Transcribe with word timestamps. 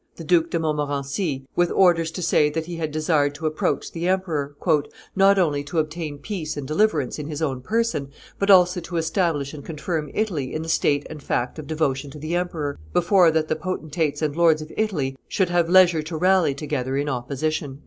the 0.15 0.23
Duke 0.23 0.49
de 0.49 0.57
Montmorency, 0.57 1.45
with 1.55 1.69
orders 1.69 2.09
to 2.09 2.23
say 2.23 2.49
that 2.49 2.65
he 2.65 2.77
had 2.77 2.89
desired 2.91 3.35
to 3.35 3.45
approach 3.45 3.91
the 3.91 4.07
emperor, 4.07 4.55
"not 5.15 5.37
only 5.37 5.63
to 5.65 5.77
obtain 5.77 6.17
peace 6.17 6.57
and 6.57 6.67
deliverance 6.67 7.19
in 7.19 7.27
his 7.27 7.39
own 7.39 7.61
person, 7.61 8.09
but 8.39 8.49
also 8.49 8.79
to 8.79 8.97
establish 8.97 9.53
and 9.53 9.63
confirm 9.63 10.09
Italy 10.15 10.55
in 10.55 10.63
the 10.63 10.69
state 10.69 11.05
and 11.07 11.21
fact 11.21 11.59
of 11.59 11.67
devotion 11.67 12.09
to 12.09 12.17
the 12.17 12.33
emperor, 12.33 12.79
before 12.93 13.29
that 13.29 13.47
the 13.47 13.55
potentates 13.55 14.23
and 14.23 14.35
lords 14.35 14.59
of 14.63 14.73
Italy 14.75 15.15
should 15.27 15.49
have 15.49 15.69
leisure 15.69 16.01
to 16.01 16.17
rally 16.17 16.55
together 16.55 16.97
in 16.97 17.07
opposition." 17.07 17.79